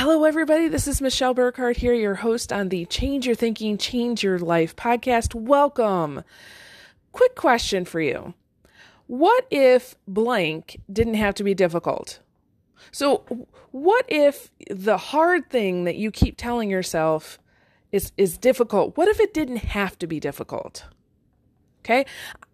Hello, 0.00 0.24
everybody. 0.24 0.66
This 0.66 0.88
is 0.88 1.02
Michelle 1.02 1.34
Burkhardt 1.34 1.76
here, 1.76 1.92
your 1.92 2.14
host 2.14 2.54
on 2.54 2.70
the 2.70 2.86
Change 2.86 3.26
Your 3.26 3.34
Thinking, 3.34 3.76
Change 3.76 4.22
Your 4.22 4.38
Life 4.38 4.74
podcast. 4.74 5.34
Welcome. 5.34 6.24
Quick 7.12 7.34
question 7.34 7.84
for 7.84 8.00
you 8.00 8.32
What 9.08 9.46
if 9.50 9.96
blank 10.08 10.80
didn't 10.90 11.16
have 11.16 11.34
to 11.34 11.44
be 11.44 11.52
difficult? 11.52 12.20
So, 12.90 13.46
what 13.72 14.06
if 14.08 14.50
the 14.70 14.96
hard 14.96 15.50
thing 15.50 15.84
that 15.84 15.96
you 15.96 16.10
keep 16.10 16.38
telling 16.38 16.70
yourself 16.70 17.38
is, 17.92 18.12
is 18.16 18.38
difficult? 18.38 18.96
What 18.96 19.08
if 19.08 19.20
it 19.20 19.34
didn't 19.34 19.58
have 19.58 19.98
to 19.98 20.06
be 20.06 20.18
difficult? 20.18 20.86
Okay. 21.84 22.06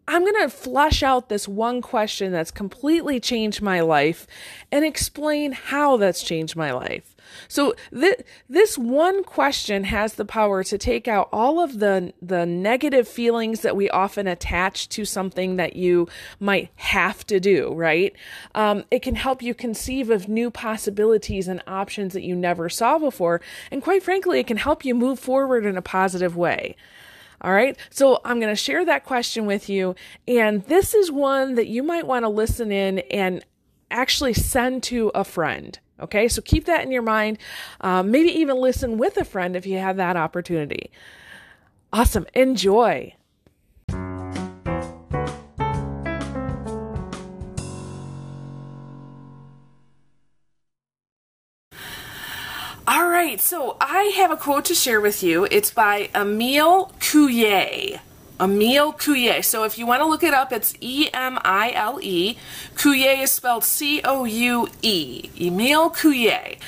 I'm 0.09 0.23
going 0.23 0.40
to 0.43 0.49
flush 0.49 1.03
out 1.03 1.29
this 1.29 1.49
one 1.49 1.82
question 1.82 2.32
that's 2.32 2.50
completely 2.50 3.18
changed 3.18 3.61
my 3.61 3.81
life 3.81 4.26
and 4.71 4.85
explain 4.85 5.53
how 5.53 5.96
that's 5.96 6.22
changed 6.22 6.54
my 6.54 6.72
life. 6.72 7.17
So 7.48 7.75
th- 7.93 8.22
this 8.48 8.79
one 8.79 9.25
question 9.25 9.84
has 9.84 10.14
the 10.14 10.25
power 10.25 10.62
to 10.64 10.79
take 10.79 11.08
out 11.08 11.29
all 11.32 11.61
of 11.61 11.79
the 11.81 12.12
the 12.22 12.46
negative 12.46 13.08
feelings 13.08 13.61
that 13.62 13.76
we 13.76 13.90
often 13.90 14.26
attach 14.26 14.89
to 14.90 15.04
something 15.04 15.57
that 15.57 15.76
you 15.76 16.09
might 16.39 16.70
have 16.76 17.26
to 17.26 17.40
do. 17.40 17.75
Right? 17.75 18.14
Um, 18.54 18.84
it 18.90 19.03
can 19.03 19.17
help 19.17 19.43
you 19.43 19.54
conceive 19.54 20.11
of 20.11 20.29
new 20.29 20.50
possibilities 20.50 21.48
and 21.48 21.62
options 21.67 22.12
that 22.12 22.23
you 22.23 22.34
never 22.34 22.68
saw 22.68 22.98
before, 22.98 23.40
and 23.70 23.82
quite 23.82 24.03
frankly, 24.03 24.40
it 24.40 24.46
can 24.46 24.57
help 24.57 24.84
you 24.84 24.95
move 24.95 25.18
forward 25.18 25.67
in 25.67 25.76
a 25.76 25.82
positive 25.82 26.36
way. 26.36 26.76
All 27.40 27.53
right. 27.53 27.76
So 27.90 28.21
I'm 28.25 28.40
going 28.40 28.53
to 28.53 28.57
share 28.57 28.85
that 28.85 29.04
question 29.04 29.46
with 29.46 29.68
you. 29.68 29.95
And 30.29 30.63
this 30.64 30.95
is 30.95 31.11
one 31.11 31.54
that 31.54 31.67
you 31.67 31.82
might 31.82 32.06
want 32.06 32.25
to 32.25 32.28
listen 32.28 32.70
in 32.73 33.01
and 33.11 33.45
actually 33.91 34.34
send 34.34 34.83
to 34.84 35.11
a 35.15 35.25
friend. 35.25 35.79
Okay. 36.01 36.29
So 36.29 36.42
keep 36.42 36.67
that 36.67 36.83
in 36.83 36.91
your 36.91 37.03
mind. 37.03 37.39
Um, 37.81 38.11
maybe 38.11 38.29
even 38.29 38.57
listen 38.57 38.98
with 38.98 39.17
a 39.17 39.25
friend 39.25 39.57
if 39.57 39.67
you 39.67 39.79
have 39.79 39.97
that 39.97 40.17
opportunity. 40.17 40.91
Awesome. 41.92 42.27
Enjoy. 42.34 43.14
Right, 53.17 53.41
so 53.41 53.78
I 53.81 54.12
have 54.17 54.31
a 54.31 54.36
quote 54.36 54.67
to 54.67 54.75
share 54.75 55.00
with 55.00 55.22
you. 55.22 55.48
It's 55.50 55.70
by 55.70 56.11
Emile 56.14 56.92
Coué. 57.00 57.98
Emile 58.39 58.92
Coué. 58.92 59.42
So 59.42 59.64
if 59.64 59.78
you 59.78 59.86
want 59.86 60.03
to 60.03 60.06
look 60.06 60.23
it 60.23 60.34
up, 60.34 60.53
it's 60.53 60.75
E 60.83 61.08
M 61.14 61.39
I 61.42 61.73
L 61.75 61.98
E. 62.03 62.36
Coué 62.75 63.23
is 63.23 63.33
spelled 63.33 63.64
C 63.64 64.03
O 64.05 64.27
U 64.27 64.69
E. 64.83 65.31
Emile 65.41 65.89
Coué. 65.92 66.58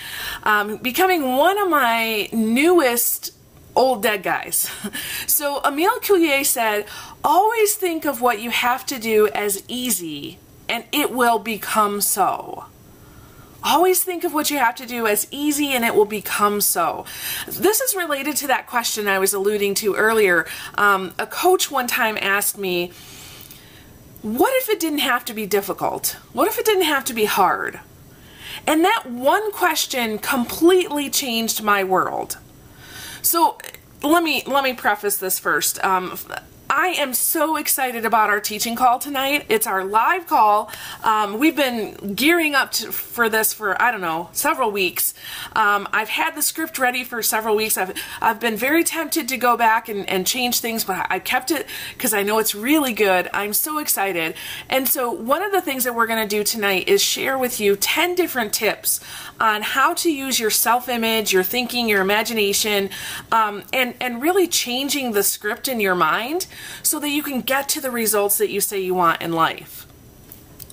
Um, 0.43 0.79
becoming 0.79 1.37
one 1.37 1.59
of 1.59 1.69
my 1.69 2.31
newest 2.33 3.35
old 3.77 4.03
dead 4.03 4.23
guys. 4.23 4.71
So 5.27 5.61
Emile 5.67 6.01
Coué 6.01 6.47
said, 6.47 6.87
always 7.23 7.75
think 7.75 8.07
of 8.07 8.23
what 8.23 8.41
you 8.41 8.49
have 8.49 8.87
to 8.87 8.99
do 8.99 9.29
as 9.35 9.63
easy, 9.69 10.39
and 10.67 10.85
it 10.93 11.11
will 11.13 11.39
become 11.39 12.01
so. 12.01 12.65
Always 13.63 14.05
think 14.05 14.25
of 14.25 14.33
what 14.33 14.51
you 14.51 14.59
have 14.59 14.77
to 14.77 14.87
do 14.87 15.07
as 15.07 15.27
easy 15.31 15.69
and 15.73 15.85
it 15.85 15.95
will 15.95 16.05
become 16.05 16.61
so. 16.61 17.05
This 17.47 17.81
is 17.81 17.95
related 17.95 18.37
to 18.37 18.47
that 18.47 18.67
question 18.67 19.09
I 19.09 19.19
was 19.19 19.35
alluding 19.35 19.75
to 19.77 19.95
earlier. 19.95 20.47
Um, 20.77 21.13
a 21.19 21.27
coach 21.27 21.71
one 21.71 21.87
time 21.87 22.17
asked 22.21 22.57
me, 22.57 22.93
What 24.23 24.53
if 24.63 24.69
it 24.69 24.79
didn't 24.79 25.01
have 25.01 25.25
to 25.27 25.35
be 25.35 25.47
difficult? 25.47 26.17
What 26.33 26.49
if 26.49 26.59
it 26.59 26.65
didn't 26.65 26.85
have 26.85 27.05
to 27.07 27.15
be 27.15 27.25
hard? 27.25 27.81
And 28.67 28.85
that 28.85 29.07
one 29.07 29.51
question 29.53 30.19
completely 30.19 31.11
changed 31.11 31.63
my 31.63 31.83
world. 31.83 32.39
So 33.23 33.59
let 34.03 34.23
me 34.23 34.43
let 34.47 34.63
me 34.63 34.73
preface 34.73 35.17
this 35.17 35.39
first. 35.39 35.83
Um, 35.85 36.17
I 36.71 36.89
am 36.99 37.15
so 37.15 37.57
excited 37.57 38.05
about 38.05 38.29
our 38.29 38.41
teaching 38.41 38.77
call 38.77 38.99
tonight. 38.99 39.47
It's 39.49 39.67
our 39.67 39.85
live 39.85 40.27
call. 40.27 40.71
Um, 41.03 41.39
we've 41.39 41.57
been 41.57 42.15
gearing 42.15 42.55
up 42.55 42.73
to, 42.73 42.93
for 42.93 43.31
this 43.31 43.55
for, 43.55 43.81
I 43.81 43.91
don't 43.91 44.03
know, 44.03 44.29
several 44.33 44.71
weeks. 44.71 45.15
Um, 45.55 45.89
I've 45.93 46.11
had 46.11 46.35
the 46.35 46.43
script 46.43 46.79
ready 46.79 47.05
for 47.05 47.23
several 47.23 47.57
weeks. 47.57 47.79
I've, 47.79 47.95
I've 48.21 48.39
been 48.39 48.57
very 48.57 48.85
tempted 48.85 49.29
to 49.29 49.39
go 49.39 49.57
back 49.57 49.89
and, 49.89 50.09
and 50.11 50.27
change 50.27 50.61
things, 50.61 50.85
but 50.85 51.07
I 51.09 51.21
kept 51.21 51.51
it 51.51 51.67
because 51.95 52.13
I 52.13 52.23
know 52.23 52.39
it's 52.39 52.55
really 52.55 52.93
good. 52.93 53.31
I'm 53.33 53.55
so 53.55 53.79
excited. 53.79 54.35
And 54.69 54.87
so, 54.87 55.11
one 55.11 55.43
of 55.43 55.53
the 55.53 55.63
things 55.63 55.85
that 55.85 55.95
we're 55.95 56.07
going 56.07 56.23
to 56.23 56.37
do 56.37 56.45
tonight 56.45 56.87
is 56.87 57.03
share 57.03 57.39
with 57.39 57.61
you 57.61 57.77
10 57.77 58.15
different 58.15 58.53
tips 58.53 59.01
on 59.41 59.63
how 59.63 59.95
to 59.95 60.13
use 60.13 60.39
your 60.39 60.51
self 60.51 60.89
image, 60.89 61.33
your 61.33 61.43
thinking, 61.43 61.89
your 61.89 62.03
imagination, 62.03 62.91
um, 63.33 63.63
and, 63.73 63.95
and 64.01 64.21
really 64.21 64.47
changing 64.47 65.13
the 65.13 65.23
script 65.23 65.67
in 65.67 65.81
your 65.81 65.95
mind 65.95 66.47
so 66.83 66.99
that 67.01 67.11
you 67.11 67.23
can 67.23 67.41
get 67.41 67.69
to 67.71 67.81
the 67.81 67.91
results 67.91 68.39
that 68.39 68.51
you 68.51 68.61
say 68.61 68.81
you 68.81 68.95
want 68.95 69.23
in 69.23 69.33
life. 69.33 69.89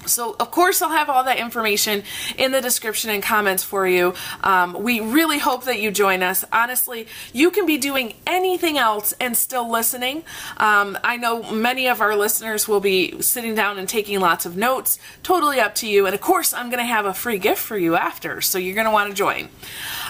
So, 0.07 0.35
of 0.39 0.51
course, 0.51 0.81
I'll 0.81 0.89
have 0.89 1.09
all 1.09 1.23
that 1.23 1.37
information 1.37 2.03
in 2.37 2.51
the 2.51 2.61
description 2.61 3.09
and 3.09 3.23
comments 3.23 3.63
for 3.63 3.87
you. 3.87 4.13
Um, 4.43 4.73
we 4.83 4.99
really 4.99 5.39
hope 5.39 5.65
that 5.65 5.79
you 5.79 5.91
join 5.91 6.23
us. 6.23 6.45
Honestly, 6.51 7.07
you 7.33 7.51
can 7.51 7.65
be 7.65 7.77
doing 7.77 8.13
anything 8.25 8.77
else 8.77 9.13
and 9.19 9.35
still 9.35 9.69
listening. 9.69 10.23
Um, 10.57 10.97
I 11.03 11.17
know 11.17 11.51
many 11.51 11.87
of 11.87 12.01
our 12.01 12.15
listeners 12.15 12.67
will 12.67 12.79
be 12.79 13.21
sitting 13.21 13.55
down 13.55 13.77
and 13.77 13.89
taking 13.89 14.19
lots 14.19 14.45
of 14.45 14.55
notes. 14.55 14.99
Totally 15.23 15.59
up 15.59 15.75
to 15.75 15.87
you. 15.87 16.05
And 16.05 16.13
of 16.13 16.21
course, 16.21 16.53
I'm 16.53 16.69
going 16.69 16.79
to 16.79 16.85
have 16.85 17.05
a 17.05 17.13
free 17.13 17.39
gift 17.39 17.61
for 17.61 17.77
you 17.77 17.95
after, 17.95 18.41
so 18.41 18.57
you're 18.57 18.75
going 18.75 18.85
to 18.85 18.91
want 18.91 19.09
to 19.09 19.15
join. 19.15 19.49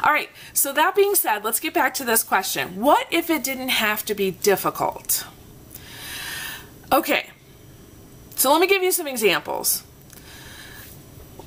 All 0.04 0.12
right, 0.12 0.30
so 0.54 0.74
that 0.74 0.96
being 0.96 1.16
said, 1.16 1.44
let's 1.44 1.60
get 1.60 1.74
back 1.74 1.94
to 1.96 2.04
this 2.04 2.24
question 2.24 2.82
What 2.82 3.08
if 3.12 3.30
it 3.30 3.44
didn't 3.44 3.70
have 3.70 4.04
to 4.06 4.16
be 4.16 4.32
difficult? 4.32 5.26
Okay, 6.92 7.30
so 8.36 8.52
let 8.52 8.62
me 8.62 8.68
give 8.68 8.84
you 8.84 8.92
some 8.92 9.08
examples. 9.08 9.84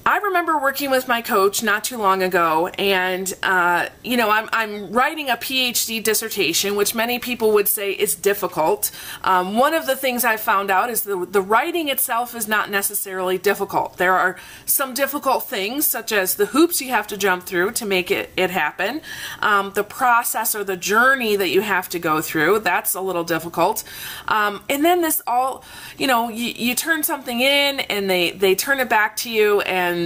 I 0.08 0.16
remember 0.20 0.56
working 0.56 0.90
with 0.90 1.06
my 1.06 1.20
coach 1.20 1.62
not 1.62 1.84
too 1.84 1.98
long 1.98 2.22
ago, 2.22 2.68
and 2.78 3.30
uh, 3.42 3.90
you 4.02 4.16
know, 4.16 4.30
I'm, 4.30 4.48
I'm 4.54 4.90
writing 4.90 5.28
a 5.28 5.36
PhD 5.36 6.02
dissertation, 6.02 6.76
which 6.76 6.94
many 6.94 7.18
people 7.18 7.52
would 7.52 7.68
say 7.68 7.92
is 7.92 8.14
difficult. 8.14 8.90
Um, 9.22 9.58
one 9.58 9.74
of 9.74 9.84
the 9.84 9.94
things 9.94 10.24
I 10.24 10.38
found 10.38 10.70
out 10.70 10.88
is 10.88 11.02
the, 11.02 11.26
the 11.26 11.42
writing 11.42 11.90
itself 11.90 12.34
is 12.34 12.48
not 12.48 12.70
necessarily 12.70 13.36
difficult. 13.36 13.98
There 13.98 14.14
are 14.14 14.38
some 14.64 14.94
difficult 14.94 15.44
things, 15.44 15.86
such 15.86 16.10
as 16.10 16.36
the 16.36 16.46
hoops 16.46 16.80
you 16.80 16.88
have 16.88 17.06
to 17.08 17.18
jump 17.18 17.42
through 17.42 17.72
to 17.72 17.84
make 17.84 18.10
it, 18.10 18.30
it 18.34 18.48
happen, 18.48 19.02
um, 19.40 19.72
the 19.74 19.84
process 19.84 20.54
or 20.54 20.64
the 20.64 20.78
journey 20.78 21.36
that 21.36 21.50
you 21.50 21.60
have 21.60 21.86
to 21.90 21.98
go 21.98 22.22
through, 22.22 22.60
that's 22.60 22.94
a 22.94 23.02
little 23.02 23.24
difficult. 23.24 23.84
Um, 24.26 24.62
and 24.70 24.82
then 24.82 25.02
this 25.02 25.20
all, 25.26 25.62
you 25.98 26.06
know, 26.06 26.30
you, 26.30 26.46
you 26.56 26.74
turn 26.74 27.02
something 27.02 27.42
in 27.42 27.80
and 27.80 28.08
they, 28.08 28.30
they 28.30 28.54
turn 28.54 28.80
it 28.80 28.88
back 28.88 29.14
to 29.16 29.30
you 29.30 29.60
and 29.60 29.97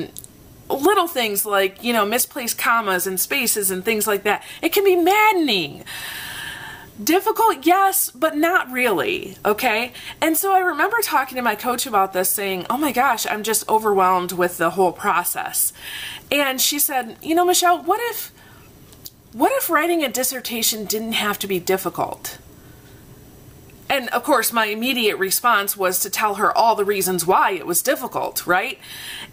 little 0.68 1.08
things 1.08 1.44
like, 1.44 1.82
you 1.82 1.92
know, 1.92 2.06
misplaced 2.06 2.58
commas 2.58 3.06
and 3.06 3.18
spaces 3.18 3.70
and 3.70 3.84
things 3.84 4.06
like 4.06 4.22
that. 4.24 4.42
It 4.60 4.72
can 4.72 4.84
be 4.84 4.96
maddening. 4.96 5.84
Difficult, 7.02 7.64
yes, 7.64 8.10
but 8.10 8.36
not 8.36 8.70
really, 8.70 9.36
okay? 9.44 9.92
And 10.20 10.36
so 10.36 10.54
I 10.54 10.58
remember 10.58 10.98
talking 11.02 11.36
to 11.36 11.42
my 11.42 11.54
coach 11.54 11.86
about 11.86 12.12
this, 12.12 12.28
saying, 12.28 12.66
Oh 12.68 12.76
my 12.76 12.92
gosh, 12.92 13.26
I'm 13.26 13.42
just 13.42 13.68
overwhelmed 13.68 14.32
with 14.32 14.58
the 14.58 14.70
whole 14.70 14.92
process. 14.92 15.72
And 16.30 16.60
she 16.60 16.78
said, 16.78 17.16
You 17.22 17.34
know, 17.34 17.46
Michelle, 17.46 17.82
what 17.82 18.00
if, 18.10 18.30
what 19.32 19.50
if 19.52 19.70
writing 19.70 20.04
a 20.04 20.10
dissertation 20.10 20.84
didn't 20.84 21.12
have 21.12 21.38
to 21.40 21.46
be 21.46 21.58
difficult? 21.58 22.38
And 23.92 24.08
of 24.08 24.24
course, 24.24 24.54
my 24.54 24.66
immediate 24.68 25.18
response 25.18 25.76
was 25.76 25.98
to 25.98 26.08
tell 26.08 26.36
her 26.36 26.50
all 26.56 26.74
the 26.74 26.84
reasons 26.84 27.26
why 27.26 27.50
it 27.50 27.66
was 27.66 27.82
difficult, 27.82 28.46
right? 28.46 28.78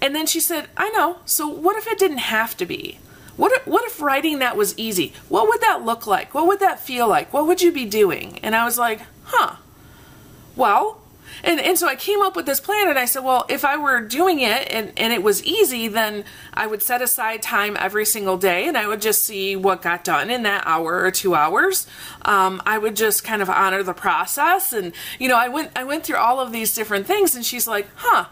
And 0.01 0.13
then 0.13 0.25
she 0.25 0.41
said, 0.41 0.67
I 0.75 0.89
know. 0.89 1.19
So 1.23 1.47
what 1.47 1.77
if 1.77 1.87
it 1.87 1.97
didn't 1.97 2.17
have 2.17 2.57
to 2.57 2.65
be? 2.65 2.99
What 3.37 3.53
if, 3.53 3.65
what 3.65 3.85
if 3.85 4.01
writing 4.01 4.39
that 4.39 4.57
was 4.57 4.77
easy? 4.77 5.13
What 5.29 5.47
would 5.47 5.61
that 5.61 5.85
look 5.85 6.05
like? 6.05 6.33
What 6.33 6.45
would 6.45 6.59
that 6.59 6.81
feel 6.81 7.07
like? 7.07 7.31
What 7.31 7.47
would 7.47 7.61
you 7.61 7.71
be 7.71 7.85
doing? 7.85 8.37
And 8.43 8.53
I 8.53 8.65
was 8.65 8.77
like, 8.77 8.99
huh. 9.23 9.55
Well, 10.57 10.99
and, 11.43 11.59
and 11.59 11.77
so 11.77 11.87
I 11.87 11.95
came 11.95 12.21
up 12.21 12.35
with 12.35 12.45
this 12.45 12.59
plan 12.59 12.89
and 12.89 12.99
I 12.99 13.05
said, 13.05 13.23
well, 13.23 13.45
if 13.49 13.63
I 13.63 13.77
were 13.77 14.01
doing 14.01 14.39
it 14.39 14.67
and, 14.71 14.91
and 14.97 15.13
it 15.13 15.23
was 15.23 15.43
easy, 15.43 15.87
then 15.87 16.25
I 16.53 16.67
would 16.67 16.81
set 16.81 17.01
aside 17.01 17.41
time 17.41 17.77
every 17.79 18.05
single 18.05 18.37
day 18.37 18.67
and 18.67 18.77
I 18.77 18.87
would 18.87 19.01
just 19.01 19.23
see 19.23 19.55
what 19.55 19.81
got 19.81 20.03
done 20.03 20.29
in 20.29 20.43
that 20.43 20.63
hour 20.65 21.03
or 21.03 21.11
two 21.11 21.35
hours. 21.35 21.87
Um, 22.23 22.61
I 22.65 22.77
would 22.77 22.95
just 22.95 23.23
kind 23.23 23.41
of 23.41 23.49
honor 23.49 23.83
the 23.83 23.93
process. 23.93 24.73
And, 24.73 24.93
you 25.19 25.29
know, 25.29 25.37
I 25.37 25.47
went, 25.47 25.71
I 25.75 25.83
went 25.83 26.03
through 26.03 26.17
all 26.17 26.39
of 26.39 26.51
these 26.51 26.73
different 26.73 27.07
things 27.07 27.35
and 27.35 27.45
she's 27.45 27.67
like, 27.67 27.87
huh, 27.95 28.25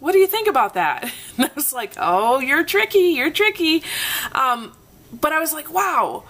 what 0.00 0.12
do 0.12 0.18
you 0.18 0.26
think 0.26 0.48
about 0.48 0.74
that? 0.74 1.12
And 1.38 1.46
I 1.46 1.50
was 1.54 1.72
like, 1.72 1.94
oh, 1.98 2.40
you're 2.40 2.64
tricky, 2.64 3.14
you're 3.14 3.30
tricky. 3.30 3.84
Um, 4.32 4.72
but 5.12 5.32
I 5.32 5.38
was 5.38 5.52
like, 5.52 5.72
wow, 5.72 6.24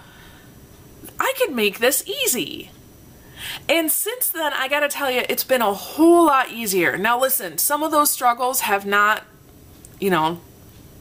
I 1.19 1.33
could 1.37 1.55
make 1.55 1.79
this 1.79 2.07
easy. 2.07 2.69
And 3.67 3.91
since 3.91 4.29
then, 4.29 4.53
I 4.53 4.67
gotta 4.67 4.87
tell 4.87 5.09
you, 5.11 5.23
it's 5.29 5.43
been 5.43 5.61
a 5.61 5.73
whole 5.73 6.25
lot 6.25 6.51
easier. 6.51 6.97
Now, 6.97 7.19
listen, 7.19 7.57
some 7.57 7.83
of 7.83 7.91
those 7.91 8.11
struggles 8.11 8.61
have 8.61 8.85
not, 8.85 9.23
you 9.99 10.09
know, 10.09 10.39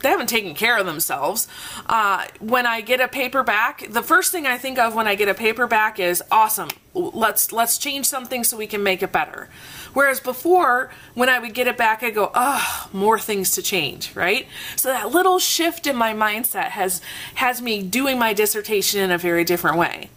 they 0.00 0.10
haven't 0.10 0.28
taken 0.28 0.54
care 0.54 0.78
of 0.78 0.86
themselves. 0.86 1.48
Uh, 1.86 2.26
when 2.40 2.66
I 2.66 2.80
get 2.80 3.00
a 3.00 3.08
paperback, 3.08 3.90
the 3.90 4.02
first 4.02 4.30
thing 4.32 4.46
I 4.46 4.58
think 4.58 4.78
of 4.78 4.94
when 4.94 5.08
I 5.08 5.14
get 5.14 5.28
a 5.28 5.34
paperback 5.34 5.98
is 5.98 6.22
awesome. 6.30 6.68
Let's 6.94 7.52
let's 7.52 7.78
change 7.78 8.06
something 8.06 8.44
so 8.44 8.56
we 8.56 8.66
can 8.66 8.82
make 8.82 9.02
it 9.02 9.12
better. 9.12 9.48
Whereas 9.94 10.20
before, 10.20 10.90
when 11.14 11.28
I 11.28 11.38
would 11.38 11.54
get 11.54 11.66
it 11.66 11.76
back, 11.76 12.02
I 12.02 12.10
go, 12.10 12.30
oh, 12.34 12.88
more 12.92 13.18
things 13.18 13.52
to 13.52 13.62
change, 13.62 14.14
right? 14.14 14.46
So 14.76 14.88
that 14.88 15.10
little 15.10 15.38
shift 15.38 15.86
in 15.86 15.96
my 15.96 16.12
mindset 16.12 16.70
has 16.70 17.00
has 17.34 17.60
me 17.60 17.82
doing 17.82 18.18
my 18.18 18.32
dissertation 18.32 19.00
in 19.00 19.10
a 19.10 19.18
very 19.18 19.44
different 19.44 19.76
way. 19.78 20.10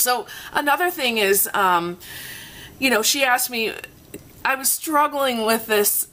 So 0.00 0.26
another 0.52 0.90
thing 0.90 1.18
is, 1.18 1.48
um, 1.54 1.98
you 2.78 2.90
know, 2.90 3.02
she 3.02 3.24
asked 3.24 3.50
me, 3.50 3.72
I 4.44 4.54
was 4.54 4.68
struggling 4.68 5.44
with 5.44 5.66
this 5.66 6.08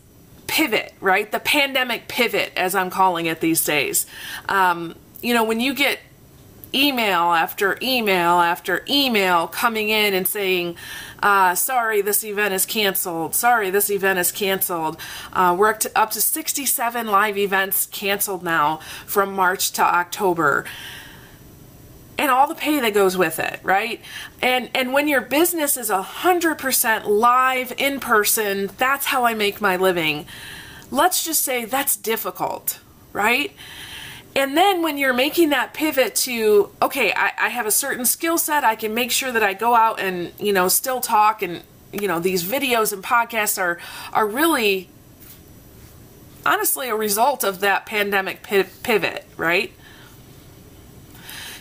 pivot, 0.48 0.94
right? 1.00 1.32
The 1.32 1.40
pandemic 1.40 2.08
pivot, 2.08 2.52
as 2.56 2.76
I'm 2.76 2.90
calling 2.90 3.26
it 3.26 3.42
these 3.42 3.64
days. 3.64 4.06
Um, 4.50 4.96
you 5.22 5.34
know, 5.34 5.44
when 5.44 5.60
you 5.60 5.74
get 5.74 6.00
email 6.74 7.34
after 7.34 7.78
email 7.82 8.40
after 8.40 8.84
email 8.90 9.48
coming 9.48 9.90
in 9.90 10.14
and 10.14 10.28
saying, 10.28 10.76
uh, 11.24 11.56
sorry, 11.56 12.02
this 12.02 12.24
event 12.24 12.54
is 12.54 12.66
canceled. 12.66 13.36
Sorry, 13.36 13.70
this 13.70 13.90
event 13.90 14.20
is 14.20 14.32
canceled. 14.32 14.98
Uh, 15.34 15.56
we're 15.58 15.70
up 15.70 15.80
to, 15.82 15.98
up 15.98 16.12
to 16.12 16.22
67 16.22 17.08
live 17.08 17.38
events 17.38 17.88
canceled 17.88 18.44
now 18.44 18.78
from 19.06 19.34
March 19.34 19.72
to 19.72 19.82
October 19.82 20.66
and 22.18 22.32
all 22.32 22.48
the 22.48 22.56
pay 22.56 22.80
that 22.80 22.94
goes 22.94 23.18
with 23.18 23.40
it, 23.40 23.60
right? 23.64 24.02
And 24.42 24.70
and 24.74 24.94
when 24.94 25.08
your 25.08 25.22
business 25.22 25.78
is 25.78 25.90
a 25.90 26.02
hundred 26.02 26.58
percent 26.58 27.08
live 27.08 27.74
in 27.78 28.00
person, 28.00 28.70
that's 28.78 29.06
how 29.08 29.26
I 29.26 29.34
make 29.34 29.62
my 29.62 29.76
living. 29.76 30.26
Let's 30.90 31.24
just 31.24 31.42
say 31.42 31.66
that's 31.66 31.96
difficult, 31.96 32.80
right? 33.14 33.54
And 34.36 34.56
then 34.56 34.84
when 34.84 34.98
you're 35.00 35.16
making 35.16 35.50
that 35.50 35.74
pivot 35.74 36.14
to, 36.16 36.70
okay, 36.80 37.12
I, 37.12 37.32
I 37.40 37.50
have 37.50 37.66
a 37.66 37.72
certain 37.72 38.06
skill 38.06 38.38
set, 38.38 38.64
I 38.64 38.76
can 38.76 38.94
make 38.94 39.10
sure 39.10 39.32
that 39.32 39.42
I 39.42 39.54
go 39.54 39.74
out 39.74 40.00
and, 40.00 40.32
you 40.40 40.54
know, 40.54 40.68
still 40.68 41.02
talk 41.02 41.42
and, 41.42 41.64
you 41.92 42.08
know, 42.08 42.20
these 42.20 42.44
videos 42.44 42.94
and 42.94 43.04
podcasts 43.04 43.58
are 43.60 43.80
are 44.14 44.28
really 44.28 44.90
honestly 46.46 46.88
a 46.88 46.96
result 46.96 47.44
of 47.44 47.60
that 47.62 47.86
pandemic 47.86 48.44
pivot, 48.44 49.26
right? 49.36 49.74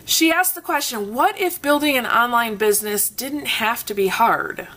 She 0.08 0.30
asked 0.30 0.54
the 0.54 0.62
question, 0.62 1.12
what 1.12 1.38
if 1.38 1.60
building 1.60 1.96
an 1.96 2.06
online 2.06 2.54
business 2.54 3.08
didn't 3.08 3.46
have 3.46 3.84
to 3.86 3.92
be 3.92 4.06
hard? 4.06 4.68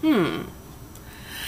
Hmm. 0.00 0.44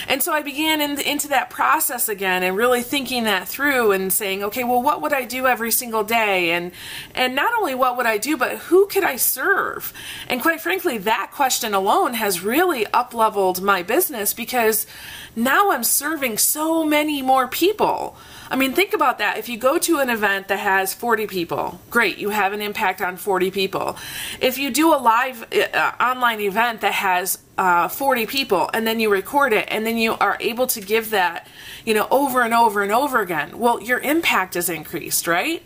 And 0.06 0.22
so 0.22 0.32
I 0.32 0.42
began 0.42 0.82
in, 0.82 1.00
into 1.00 1.28
that 1.28 1.48
process 1.48 2.10
again 2.10 2.42
and 2.42 2.54
really 2.54 2.82
thinking 2.82 3.24
that 3.24 3.48
through 3.48 3.92
and 3.92 4.12
saying, 4.12 4.42
okay, 4.44 4.64
well, 4.64 4.82
what 4.82 5.00
would 5.00 5.14
I 5.14 5.24
do 5.24 5.46
every 5.46 5.70
single 5.70 6.04
day? 6.04 6.50
And, 6.50 6.72
and 7.14 7.34
not 7.34 7.54
only 7.54 7.74
what 7.74 7.96
would 7.96 8.04
I 8.04 8.18
do, 8.18 8.36
but 8.36 8.58
who 8.58 8.86
could 8.86 9.04
I 9.04 9.16
serve? 9.16 9.94
And 10.28 10.42
quite 10.42 10.60
frankly, 10.60 10.98
that 10.98 11.30
question 11.32 11.72
alone 11.72 12.14
has 12.14 12.42
really 12.42 12.86
up-leveled 12.88 13.62
my 13.62 13.82
business 13.82 14.34
because 14.34 14.86
now 15.34 15.70
I'm 15.70 15.84
serving 15.84 16.36
so 16.36 16.84
many 16.84 17.22
more 17.22 17.48
people. 17.48 18.16
I 18.52 18.56
mean, 18.56 18.74
think 18.74 18.92
about 18.92 19.16
that. 19.16 19.38
If 19.38 19.48
you 19.48 19.56
go 19.56 19.78
to 19.78 20.00
an 20.00 20.10
event 20.10 20.48
that 20.48 20.58
has 20.58 20.92
40 20.92 21.26
people, 21.26 21.80
great, 21.88 22.18
you 22.18 22.28
have 22.28 22.52
an 22.52 22.60
impact 22.60 23.00
on 23.00 23.16
40 23.16 23.50
people. 23.50 23.96
If 24.42 24.58
you 24.58 24.70
do 24.70 24.94
a 24.94 25.00
live 25.00 25.46
uh, 25.54 25.92
online 25.98 26.38
event 26.40 26.82
that 26.82 26.92
has 26.92 27.38
uh, 27.56 27.88
40 27.88 28.26
people 28.26 28.68
and 28.74 28.86
then 28.86 29.00
you 29.00 29.10
record 29.10 29.54
it 29.54 29.68
and 29.70 29.86
then 29.86 29.96
you 29.96 30.12
are 30.20 30.36
able 30.38 30.66
to 30.66 30.82
give 30.82 31.08
that, 31.10 31.48
you 31.86 31.94
know, 31.94 32.06
over 32.10 32.42
and 32.42 32.52
over 32.52 32.82
and 32.82 32.92
over 32.92 33.22
again, 33.22 33.58
well, 33.58 33.82
your 33.82 34.00
impact 34.00 34.54
is 34.54 34.68
increased, 34.68 35.26
right? 35.26 35.62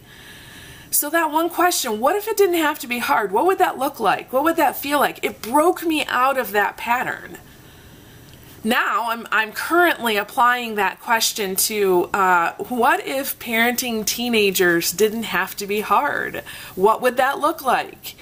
So 0.92 1.10
that 1.10 1.32
one 1.32 1.50
question, 1.50 1.98
what 1.98 2.14
if 2.14 2.28
it 2.28 2.36
didn't 2.36 2.54
have 2.54 2.78
to 2.78 2.86
be 2.86 3.00
hard? 3.00 3.32
What 3.32 3.46
would 3.46 3.58
that 3.58 3.78
look 3.78 3.98
like? 3.98 4.32
What 4.32 4.44
would 4.44 4.56
that 4.58 4.76
feel 4.76 5.00
like? 5.00 5.24
It 5.24 5.42
broke 5.42 5.82
me 5.84 6.04
out 6.06 6.38
of 6.38 6.52
that 6.52 6.76
pattern 6.76 7.38
now 8.66 9.10
I'm, 9.10 9.26
I'm 9.30 9.52
currently 9.52 10.16
applying 10.16 10.74
that 10.74 11.00
question 11.00 11.54
to 11.56 12.10
uh, 12.12 12.54
what 12.54 13.06
if 13.06 13.38
parenting 13.38 14.04
teenagers 14.04 14.92
didn't 14.92 15.22
have 15.22 15.54
to 15.56 15.66
be 15.66 15.80
hard? 15.80 16.42
What 16.74 17.00
would 17.00 17.16
that 17.16 17.38
look 17.38 17.64
like? 17.64 18.16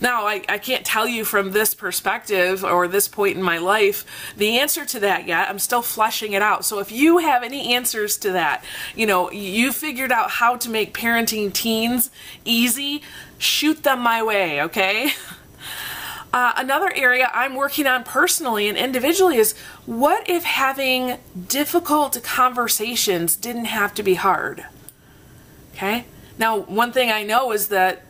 Now, 0.00 0.26
I, 0.26 0.42
I 0.48 0.58
can't 0.58 0.84
tell 0.84 1.06
you 1.06 1.24
from 1.24 1.52
this 1.52 1.74
perspective 1.74 2.64
or 2.64 2.88
this 2.88 3.06
point 3.06 3.36
in 3.36 3.42
my 3.42 3.58
life 3.58 4.34
the 4.36 4.58
answer 4.58 4.84
to 4.84 5.00
that 5.00 5.28
yet. 5.28 5.48
I'm 5.48 5.60
still 5.60 5.82
fleshing 5.82 6.32
it 6.32 6.42
out. 6.42 6.64
So 6.64 6.80
if 6.80 6.90
you 6.90 7.18
have 7.18 7.44
any 7.44 7.74
answers 7.74 8.16
to 8.18 8.32
that, 8.32 8.64
you 8.96 9.06
know, 9.06 9.30
you 9.30 9.72
figured 9.72 10.10
out 10.10 10.30
how 10.30 10.56
to 10.56 10.68
make 10.68 10.92
parenting 10.92 11.52
teens 11.52 12.10
easy, 12.44 13.02
shoot 13.38 13.84
them 13.84 14.00
my 14.00 14.24
way, 14.24 14.62
okay? 14.62 15.12
Uh, 16.32 16.54
another 16.56 16.90
area 16.94 17.30
I'm 17.34 17.54
working 17.54 17.86
on 17.86 18.04
personally 18.04 18.66
and 18.68 18.78
individually 18.78 19.36
is 19.36 19.54
what 19.84 20.28
if 20.30 20.44
having 20.44 21.18
difficult 21.48 22.22
conversations 22.22 23.36
didn't 23.36 23.66
have 23.66 23.92
to 23.94 24.02
be 24.02 24.14
hard? 24.14 24.64
Okay? 25.74 26.06
Now, 26.38 26.58
one 26.58 26.92
thing 26.92 27.10
I 27.10 27.22
know 27.22 27.52
is 27.52 27.68
that 27.68 28.02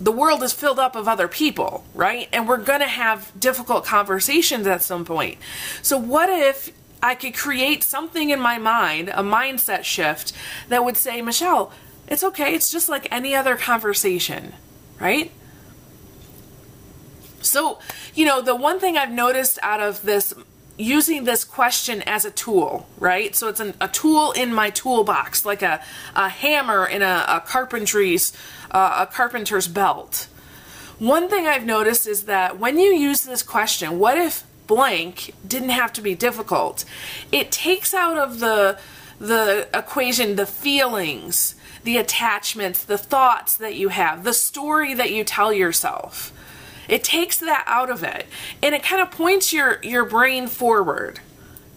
the 0.00 0.12
world 0.12 0.42
is 0.44 0.52
filled 0.52 0.78
up 0.78 0.94
of 0.94 1.08
other 1.08 1.26
people, 1.26 1.84
right? 1.94 2.28
And 2.32 2.46
we're 2.46 2.58
going 2.58 2.80
to 2.80 2.86
have 2.86 3.32
difficult 3.38 3.84
conversations 3.84 4.66
at 4.66 4.82
some 4.82 5.04
point. 5.04 5.38
So, 5.82 5.98
what 5.98 6.30
if 6.30 6.70
I 7.02 7.16
could 7.16 7.34
create 7.34 7.82
something 7.82 8.30
in 8.30 8.40
my 8.40 8.58
mind, 8.58 9.08
a 9.08 9.22
mindset 9.22 9.84
shift 9.84 10.32
that 10.68 10.84
would 10.84 10.96
say, 10.96 11.20
Michelle, 11.22 11.72
it's 12.06 12.22
okay, 12.24 12.54
it's 12.54 12.70
just 12.70 12.88
like 12.88 13.08
any 13.10 13.34
other 13.34 13.56
conversation, 13.56 14.52
right? 15.00 15.32
So, 17.48 17.78
you 18.14 18.24
know, 18.24 18.40
the 18.40 18.54
one 18.54 18.78
thing 18.78 18.96
I've 18.96 19.12
noticed 19.12 19.58
out 19.62 19.80
of 19.80 20.02
this 20.02 20.34
using 20.78 21.24
this 21.24 21.44
question 21.44 22.02
as 22.02 22.24
a 22.24 22.30
tool, 22.30 22.86
right? 22.98 23.34
So 23.34 23.48
it's 23.48 23.60
an, 23.60 23.74
a 23.80 23.88
tool 23.88 24.32
in 24.32 24.54
my 24.54 24.70
toolbox, 24.70 25.44
like 25.44 25.62
a, 25.62 25.82
a 26.14 26.28
hammer 26.28 26.86
in 26.86 27.02
a, 27.02 27.24
a 27.28 27.40
carpentry's 27.40 28.32
uh, 28.70 29.06
a 29.08 29.12
carpenter's 29.12 29.66
belt. 29.66 30.28
One 30.98 31.28
thing 31.28 31.46
I've 31.46 31.64
noticed 31.64 32.06
is 32.06 32.24
that 32.24 32.58
when 32.58 32.78
you 32.78 32.90
use 32.90 33.22
this 33.22 33.42
question, 33.42 33.98
what 33.98 34.18
if 34.18 34.44
blank 34.66 35.32
didn't 35.46 35.70
have 35.70 35.92
to 35.94 36.00
be 36.00 36.14
difficult? 36.14 36.84
It 37.32 37.50
takes 37.50 37.94
out 37.94 38.18
of 38.18 38.40
the 38.40 38.78
the 39.20 39.68
equation 39.74 40.36
the 40.36 40.46
feelings, 40.46 41.56
the 41.82 41.96
attachments, 41.96 42.84
the 42.84 42.98
thoughts 42.98 43.56
that 43.56 43.74
you 43.74 43.88
have, 43.88 44.22
the 44.22 44.32
story 44.32 44.94
that 44.94 45.10
you 45.10 45.24
tell 45.24 45.52
yourself. 45.52 46.32
It 46.88 47.04
takes 47.04 47.36
that 47.38 47.64
out 47.66 47.90
of 47.90 48.02
it 48.02 48.26
and 48.62 48.74
it 48.74 48.82
kind 48.82 49.02
of 49.02 49.10
points 49.10 49.52
your, 49.52 49.78
your 49.82 50.04
brain 50.04 50.46
forward. 50.46 51.20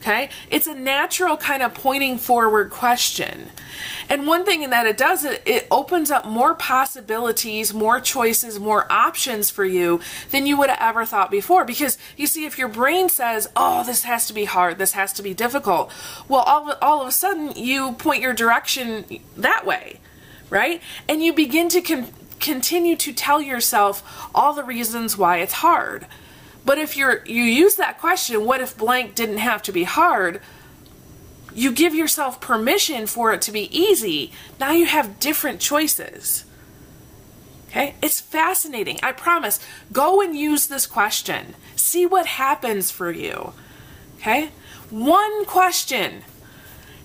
Okay? 0.01 0.29
It's 0.49 0.65
a 0.65 0.73
natural 0.73 1.37
kind 1.37 1.61
of 1.61 1.75
pointing 1.75 2.17
forward 2.17 2.71
question. 2.71 3.49
And 4.09 4.25
one 4.25 4.45
thing 4.45 4.63
in 4.63 4.71
that 4.71 4.87
it 4.87 4.97
does, 4.97 5.23
it, 5.23 5.43
it 5.45 5.67
opens 5.69 6.09
up 6.09 6.25
more 6.25 6.55
possibilities, 6.55 7.73
more 7.73 7.99
choices, 7.99 8.59
more 8.59 8.91
options 8.91 9.49
for 9.49 9.63
you 9.63 10.01
than 10.31 10.45
you 10.45 10.57
would 10.57 10.69
have 10.69 10.79
ever 10.81 11.05
thought 11.05 11.29
before. 11.29 11.65
Because 11.65 11.97
you 12.17 12.25
see, 12.25 12.45
if 12.45 12.57
your 12.57 12.67
brain 12.67 13.09
says, 13.09 13.47
oh, 13.55 13.83
this 13.83 14.03
has 14.03 14.25
to 14.27 14.33
be 14.33 14.45
hard, 14.45 14.79
this 14.79 14.93
has 14.93 15.13
to 15.13 15.23
be 15.23 15.33
difficult, 15.33 15.91
well, 16.27 16.41
all, 16.41 16.73
all 16.81 17.01
of 17.01 17.07
a 17.07 17.11
sudden 17.11 17.51
you 17.55 17.93
point 17.93 18.21
your 18.21 18.33
direction 18.33 19.05
that 19.37 19.65
way, 19.65 19.99
right? 20.49 20.81
And 21.07 21.21
you 21.21 21.31
begin 21.31 21.69
to 21.69 21.81
continue 22.41 22.95
to 22.97 23.13
tell 23.13 23.41
yourself 23.41 24.29
all 24.35 24.53
the 24.53 24.63
reasons 24.63 25.17
why 25.17 25.37
it's 25.37 25.53
hard. 25.53 26.07
But 26.65 26.77
if 26.77 26.97
you're 26.97 27.23
you 27.25 27.43
use 27.43 27.75
that 27.75 27.99
question, 27.99 28.45
what 28.45 28.61
if 28.61 28.77
blank 28.77 29.15
didn't 29.15 29.37
have 29.37 29.61
to 29.63 29.71
be 29.71 29.83
hard? 29.83 30.41
You 31.53 31.71
give 31.71 31.93
yourself 31.93 32.39
permission 32.39 33.07
for 33.07 33.33
it 33.33 33.41
to 33.43 33.51
be 33.51 33.75
easy. 33.77 34.31
Now 34.59 34.71
you 34.71 34.85
have 34.85 35.19
different 35.19 35.59
choices. 35.59 36.45
Okay? 37.69 37.95
It's 38.01 38.21
fascinating. 38.21 38.99
I 39.01 39.11
promise. 39.11 39.59
Go 39.91 40.21
and 40.21 40.35
use 40.35 40.67
this 40.67 40.85
question. 40.85 41.55
See 41.75 42.05
what 42.05 42.25
happens 42.25 42.91
for 42.91 43.11
you. 43.11 43.53
Okay? 44.17 44.51
One 44.89 45.45
question 45.45 46.23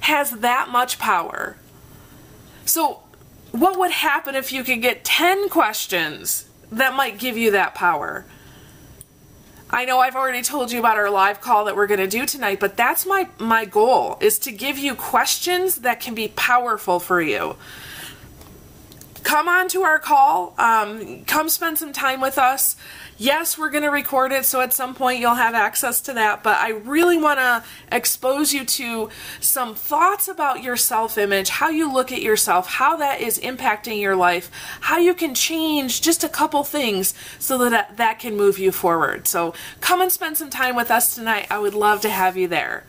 has 0.00 0.30
that 0.30 0.68
much 0.68 0.98
power. 0.98 1.56
So 2.64 3.02
what 3.52 3.78
would 3.78 3.90
happen 3.90 4.34
if 4.34 4.52
you 4.52 4.64
could 4.64 4.82
get 4.82 5.04
10 5.04 5.48
questions 5.48 6.48
that 6.72 6.94
might 6.94 7.18
give 7.18 7.36
you 7.36 7.52
that 7.52 7.74
power? 7.74 8.24
I 9.68 9.84
know 9.84 9.98
I've 9.98 10.14
already 10.14 10.42
told 10.42 10.70
you 10.70 10.78
about 10.78 10.96
our 10.96 11.10
live 11.10 11.40
call 11.40 11.64
that 11.64 11.74
we're 11.74 11.88
going 11.88 12.00
to 12.00 12.06
do 12.06 12.24
tonight, 12.24 12.60
but 12.60 12.76
that's 12.76 13.04
my, 13.04 13.28
my 13.38 13.64
goal 13.64 14.16
is 14.20 14.38
to 14.40 14.52
give 14.52 14.78
you 14.78 14.94
questions 14.94 15.78
that 15.78 16.00
can 16.00 16.14
be 16.14 16.28
powerful 16.28 17.00
for 17.00 17.20
you. 17.20 17.56
Come 19.36 19.48
on 19.48 19.68
to 19.68 19.82
our 19.82 19.98
call. 19.98 20.54
Um, 20.56 21.22
come 21.26 21.50
spend 21.50 21.76
some 21.76 21.92
time 21.92 22.22
with 22.22 22.38
us. 22.38 22.74
Yes, 23.18 23.58
we're 23.58 23.68
going 23.68 23.82
to 23.82 23.90
record 23.90 24.32
it, 24.32 24.46
so 24.46 24.62
at 24.62 24.72
some 24.72 24.94
point 24.94 25.20
you'll 25.20 25.34
have 25.34 25.54
access 25.54 26.00
to 26.02 26.14
that, 26.14 26.42
but 26.42 26.56
I 26.56 26.70
really 26.70 27.18
want 27.18 27.38
to 27.38 27.62
expose 27.92 28.54
you 28.54 28.64
to 28.64 29.10
some 29.38 29.74
thoughts 29.74 30.26
about 30.26 30.62
your 30.62 30.78
self 30.78 31.18
image, 31.18 31.50
how 31.50 31.68
you 31.68 31.92
look 31.92 32.12
at 32.12 32.22
yourself, 32.22 32.66
how 32.66 32.96
that 32.96 33.20
is 33.20 33.38
impacting 33.38 34.00
your 34.00 34.16
life, 34.16 34.50
how 34.80 34.96
you 34.96 35.12
can 35.12 35.34
change 35.34 36.00
just 36.00 36.24
a 36.24 36.30
couple 36.30 36.64
things 36.64 37.12
so 37.38 37.58
that 37.68 37.98
that 37.98 38.18
can 38.18 38.38
move 38.38 38.58
you 38.58 38.72
forward. 38.72 39.28
So 39.28 39.52
come 39.82 40.00
and 40.00 40.10
spend 40.10 40.38
some 40.38 40.48
time 40.48 40.76
with 40.76 40.90
us 40.90 41.14
tonight. 41.14 41.48
I 41.50 41.58
would 41.58 41.74
love 41.74 42.00
to 42.02 42.08
have 42.08 42.38
you 42.38 42.48
there. 42.48 42.84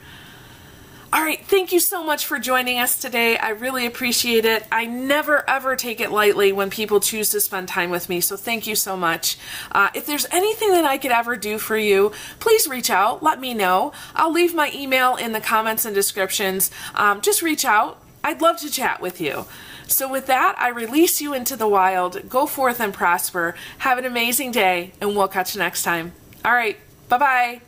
All 1.17 1.23
right, 1.23 1.43
thank 1.43 1.71
you 1.71 1.79
so 1.79 2.03
much 2.03 2.27
for 2.27 2.37
joining 2.37 2.77
us 2.77 3.01
today. 3.01 3.37
I 3.37 3.49
really 3.49 3.87
appreciate 3.87 4.45
it. 4.45 4.63
I 4.71 4.85
never 4.85 5.43
ever 5.49 5.75
take 5.75 5.99
it 5.99 6.11
lightly 6.11 6.51
when 6.51 6.69
people 6.69 6.99
choose 6.99 7.29
to 7.29 7.41
spend 7.41 7.69
time 7.69 7.89
with 7.89 8.07
me, 8.07 8.21
so 8.21 8.37
thank 8.37 8.67
you 8.67 8.75
so 8.75 8.95
much. 8.95 9.35
Uh, 9.71 9.89
if 9.95 10.05
there's 10.05 10.27
anything 10.29 10.69
that 10.73 10.85
I 10.85 10.99
could 10.99 11.09
ever 11.09 11.35
do 11.35 11.57
for 11.57 11.75
you, 11.75 12.11
please 12.39 12.67
reach 12.67 12.91
out. 12.91 13.23
Let 13.23 13.41
me 13.41 13.55
know. 13.55 13.93
I'll 14.13 14.31
leave 14.31 14.53
my 14.53 14.71
email 14.75 15.15
in 15.15 15.31
the 15.31 15.41
comments 15.41 15.85
and 15.85 15.95
descriptions. 15.95 16.69
Um, 16.93 17.21
just 17.21 17.41
reach 17.41 17.65
out. 17.65 17.99
I'd 18.23 18.43
love 18.43 18.57
to 18.57 18.69
chat 18.69 19.01
with 19.01 19.19
you. 19.19 19.47
So, 19.87 20.07
with 20.07 20.27
that, 20.27 20.53
I 20.59 20.69
release 20.69 21.19
you 21.19 21.33
into 21.33 21.55
the 21.55 21.67
wild. 21.67 22.29
Go 22.29 22.45
forth 22.45 22.79
and 22.79 22.93
prosper. 22.93 23.55
Have 23.79 23.97
an 23.97 24.05
amazing 24.05 24.51
day, 24.51 24.93
and 25.01 25.15
we'll 25.15 25.29
catch 25.29 25.55
you 25.55 25.59
next 25.61 25.81
time. 25.81 26.13
All 26.45 26.53
right, 26.53 26.77
bye 27.09 27.17
bye. 27.17 27.61